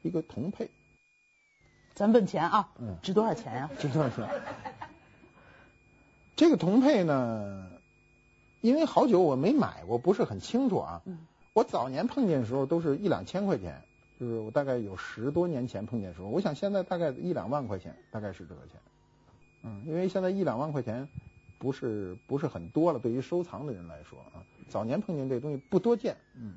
[0.00, 0.70] 一个铜配。
[1.94, 3.70] 咱问钱啊，嗯，值多少钱呀？
[3.78, 4.28] 值多少钱？
[6.36, 7.70] 这个铜佩呢，
[8.60, 11.00] 因为好久我没买过，不是很清楚啊。
[11.04, 11.18] 嗯。
[11.52, 13.80] 我早年碰见的时候都是一两千块钱，
[14.18, 18.80] 就是我大概有十多年前碰见的时候，我想现在大概一两万块钱，大概是这个钱。
[19.62, 21.08] 嗯，因为现在一两万块钱
[21.58, 26.16] 不是不是很多了，对于收藏的人来说啊，早年碰见这东西不多见。
[26.34, 26.54] 嗯。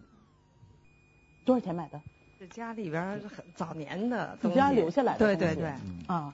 [1.46, 2.02] 多少钱买的？
[2.40, 5.20] 是家里边很早年的，自家留下来的。
[5.20, 5.74] 对对对。
[6.08, 6.34] 啊。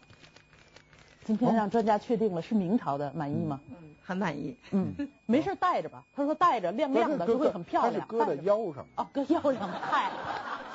[1.23, 3.61] 今天让专家确定了是明朝的，满意吗？
[3.69, 4.57] 嗯，很满意。
[4.71, 4.93] 嗯，
[5.25, 6.03] 没事带着吧？
[6.13, 8.05] 他说带着亮亮的就会很漂亮。
[8.05, 8.85] 搁在腰上。
[8.97, 9.71] 哦，搁腰上。
[9.71, 10.11] 嗨，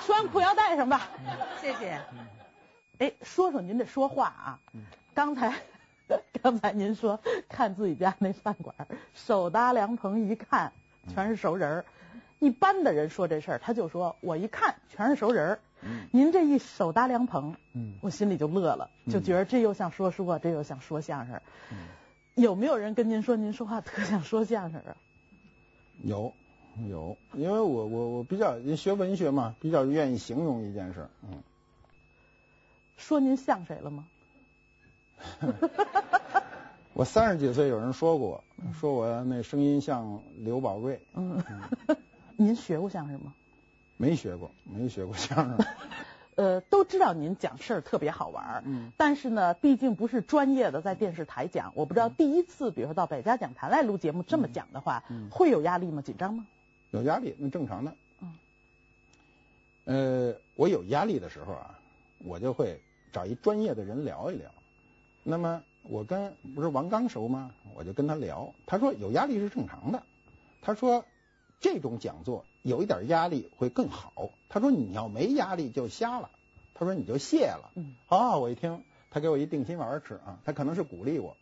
[0.01, 1.09] 拴裤腰带上吧。
[1.61, 2.01] 谢谢。
[2.99, 4.59] 哎，说说您这说话啊。
[5.13, 5.55] 刚才，
[6.41, 8.75] 刚才您说看自己家那饭馆，
[9.13, 10.73] 手搭凉棚一看
[11.13, 11.85] 全是熟人儿。
[12.39, 15.61] 一般的人说这事儿，他就说我一看全是熟人儿。
[15.83, 21.41] 嗯，您这一手搭凉棚，嗯，我心里就乐了，就觉得这又像说书啊，这又像说相声。
[21.71, 21.77] 嗯，
[22.35, 24.97] 有没有人跟您说您说话特像说相声啊？
[26.03, 26.33] 有，
[26.89, 31.09] 有，因为我我我比较学文学嘛，比较愿意形容一件事。
[31.23, 31.43] 嗯，
[32.97, 34.07] 说您像谁了吗？
[36.95, 38.43] 我三十几岁有人说过，
[38.81, 41.01] 说我那声音像刘宝贵。
[41.15, 41.41] 嗯，
[42.41, 43.35] 您学过相声吗？
[43.97, 45.67] 没学过，没学过相声。
[46.37, 56.01] 呃，都知道您讲事儿特别好玩儿，嗯，但是呢，毕竟不是专业的在电视台讲，我不知道第一次，比如说到百家讲坛来录节目这么讲的话，嗯，会有压力吗？
[56.01, 56.47] 紧张吗？
[56.93, 57.97] 有压力，那正常的。
[58.21, 58.33] 嗯。
[59.87, 61.77] 呃，我有压力的时候啊，
[62.19, 64.49] 我就会找一专业的人聊一聊。
[65.25, 67.51] 那么我跟不是王刚熟吗？
[67.75, 70.01] 我就跟他聊，他说有压力是正常的。
[70.63, 71.05] 他说
[71.61, 72.45] 这种讲座。
[72.63, 74.31] 有一点压力会更好。
[74.49, 76.29] 他说：“你要没压力就瞎了。”
[76.75, 80.39] 他说：“你就谢了。”嗯，好，我一听，他给我一定心丸吃啊。
[80.45, 81.37] 他可能是鼓励我。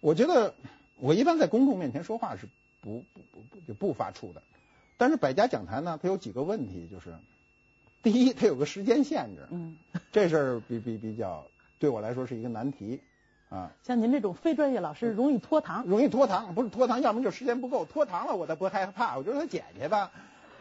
[0.00, 0.54] 我觉得
[0.96, 2.48] 我一般在公众面前说话是
[2.80, 4.42] 不不不不就不发怵的。
[4.96, 7.14] 但是百家讲坛呢，它有几个问题，就是
[8.02, 9.46] 第一，它有个时间限制。
[9.50, 9.76] 嗯，
[10.10, 11.46] 这事儿比比比较
[11.78, 13.00] 对我来说是一个难题
[13.48, 13.72] 啊。
[13.82, 17.84] 像您这种非专业老师容易拖堂，容易拖堂，不是拖堂，要么就时间不够。
[17.84, 20.10] 拖堂了我倒不害怕，我觉得他捡去吧。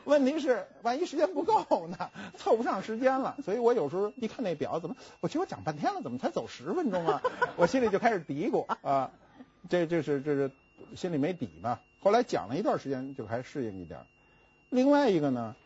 [0.05, 2.09] 问题是，万一时间不够呢？
[2.37, 4.95] 凑不上时间了，所以我有时候一看那表，怎么？
[5.19, 7.21] 我觉得我讲半天了，怎么才走十分钟啊？
[7.57, 9.11] 我心里就开始嘀咕啊，
[9.69, 10.49] 这这是这是
[10.95, 11.79] 心里没底嘛。
[11.99, 13.99] 后来讲了一段时间，就还适应一点。
[14.69, 15.57] 另外一个呢，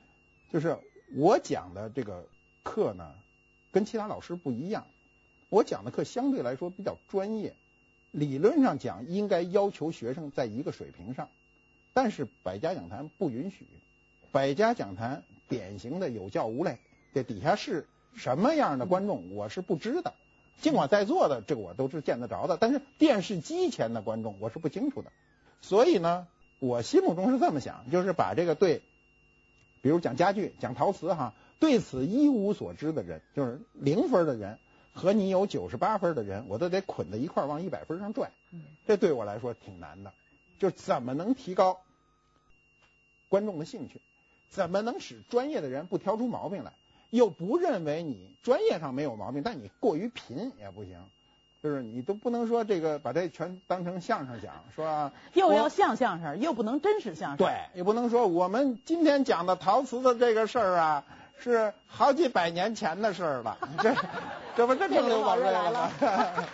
[0.51, 0.75] 就是
[1.15, 2.25] 我讲的这个
[2.63, 3.13] 课呢，
[3.71, 4.87] 跟其他老师不一样。
[5.51, 7.53] 我讲的课相对来说比较专业，
[8.11, 11.27] 理论上讲应该要求学生在一个水平上，
[11.91, 13.65] 但是百家讲坛不允许。
[14.31, 16.77] 百家讲坛典型的有教无类，
[17.13, 17.85] 这底下是
[18.15, 20.13] 什么样的观众，我是不知的。
[20.61, 25.11] 尽管在座的这个我都是见得着的，但是电视机前的观众我是不清楚的。
[25.59, 26.27] 所以呢，
[26.59, 28.81] 我心目中是这么想，就是把这个对，
[29.81, 34.59] 比如讲家具、讲陶瓷哈，对此一无所知的人，就是零分的人，
[34.93, 38.31] 和你有九十八分的人，我都得捆在一块儿往一百分上拽。
[38.85, 40.11] 这对我来说挺难的，
[40.59, 41.81] 就怎么能提高
[43.29, 44.01] 观众的兴趣？
[44.49, 46.73] 怎么能使专业的人不挑出毛病来？
[47.09, 50.97] 又不认为你专业上没有毛病，但你过于贫也不行，
[51.61, 55.13] 就是你都不能说这个把这全当成相声讲，是吧？
[55.33, 57.37] 又要像相声，又不能真实相声。
[57.37, 61.05] 对，也不能说我们今天讲的陶瓷的这个事儿啊，
[61.41, 63.57] 是好几百年前的事儿了。
[63.81, 63.95] 这
[64.55, 65.91] 这不真成刘宝瑞了吗？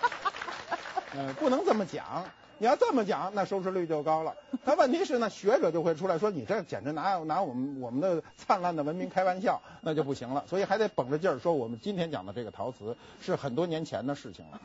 [1.16, 2.26] 嗯，不能这么讲。
[2.60, 4.34] 你要这么讲，那收视率就高了。
[4.66, 10.44] 但问题是呢，学者就会出来说，你这简直拿拿我们我们的灿烂的文明开玩笑，那就不行了。
[10.48, 14.60] 所以还得绷着劲儿说，我们今天讲的这个陶瓷是很多年前的事情了。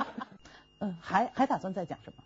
[0.80, 2.24] 嗯，还还打算再讲什么？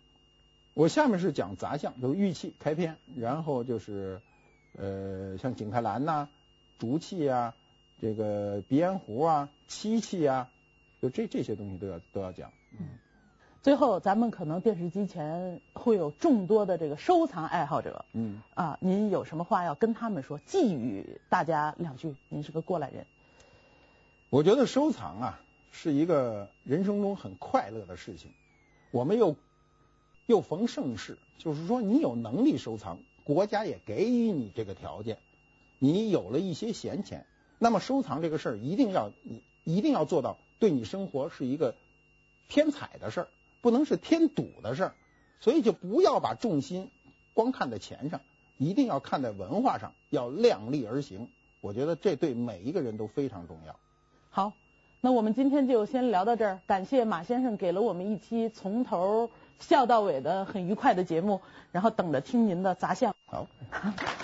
[0.73, 4.19] 我下面是讲杂项，就是玉器开篇，然后就是
[4.75, 6.27] 呃，像景泰蓝呐、啊、
[6.79, 7.55] 竹器啊、
[8.01, 10.49] 这个鼻烟壶啊、漆器啊，
[11.01, 12.51] 就这这些东西都要都要讲。
[12.77, 12.87] 嗯。
[13.61, 22.13] 最后，咱们可能电视机前会有众多的这个收藏爱好者，嗯，啊，您有什么话要跟他们说，寄语大家两句？
[22.27, 23.05] 您是个过来人。
[24.29, 25.39] 我觉得收藏啊
[25.71, 28.31] 是一个人生中很快乐的事情。
[28.91, 29.37] 我们又
[30.25, 35.19] 又逢盛世，就是说你有能力收藏，国家也给予你这个条件，
[35.83, 37.25] 你有了一些闲钱，
[37.59, 41.75] 那么收藏这个事儿一定要你一定要做到对你生活是一个
[42.47, 43.27] 添彩的事儿，
[43.59, 44.95] 不能是添堵的事儿。
[45.41, 46.89] 所以就不要把重心
[47.33, 48.21] 光看在钱上，
[48.57, 51.27] 一定要看在文化上，要量力而行。
[51.59, 53.75] 我觉得这对每一个人都非常重要。
[54.29, 54.53] 好，
[55.01, 56.61] 那我们今天就先聊到这儿。
[56.65, 59.29] 感谢马先生给了我们一期从头
[59.59, 61.41] 笑到尾的很愉快的节目，
[61.73, 63.13] 然后等着听您的杂项。
[63.25, 63.47] 好。